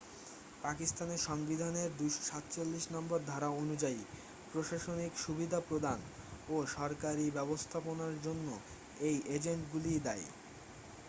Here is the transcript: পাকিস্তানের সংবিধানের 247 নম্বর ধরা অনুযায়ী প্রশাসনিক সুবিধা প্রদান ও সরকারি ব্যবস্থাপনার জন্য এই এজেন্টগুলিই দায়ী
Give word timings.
পাকিস্তানের 0.63 1.19
সংবিধানের 1.19 1.89
247 1.99 2.95
নম্বর 2.95 3.19
ধরা 3.25 3.49
অনুযায়ী 3.61 4.01
প্রশাসনিক 4.51 5.11
সুবিধা 5.17 5.59
প্রদান 5.69 5.99
ও 6.49 6.55
সরকারি 6.77 7.25
ব্যবস্থাপনার 7.29 8.13
জন্য 8.23 8.47
এই 9.01 9.17
এজেন্টগুলিই 9.35 9.99
দায়ী 9.99 10.27